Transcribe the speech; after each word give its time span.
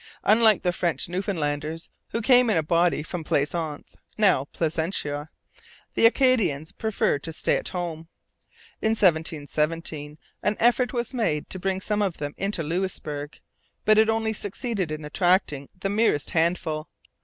Unlike 0.23 0.63
the 0.63 0.71
French 0.73 1.07
Newfoundlanders, 1.09 1.91
who 2.09 2.23
came 2.23 2.49
in 2.49 2.57
a 2.57 2.63
body 2.63 3.03
from 3.03 3.23
Plaisance 3.23 3.95
(now 4.17 4.45
Placentia), 4.45 5.29
the 5.93 6.07
Acadians 6.07 6.71
preferred 6.71 7.21
to 7.21 7.31
stay 7.31 7.55
at 7.55 7.69
home. 7.69 8.07
In 8.81 8.93
1717 8.93 10.17
an 10.41 10.57
effort 10.59 10.91
was 10.91 11.13
made 11.13 11.51
to 11.51 11.59
bring 11.59 11.81
some 11.81 12.01
of 12.01 12.17
them 12.17 12.33
into 12.35 12.63
Louisbourg. 12.63 13.39
But 13.85 13.99
it 13.99 14.09
only 14.09 14.33
succeeded 14.33 14.91
in 14.91 15.05
attracting 15.05 15.69
the 15.79 15.89
merest 15.91 16.31
handful. 16.31 16.89